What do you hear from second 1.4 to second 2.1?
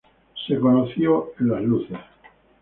las Luces.